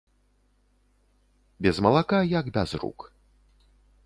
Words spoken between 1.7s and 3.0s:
малака як без рук.